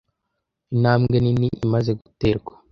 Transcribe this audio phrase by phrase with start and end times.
[0.73, 2.51] Intambwe nini imaze guterwa.